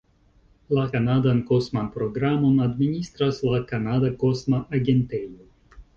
[0.77, 5.51] La kanadan kosman programon administras la Kanada Kosma Agentejo.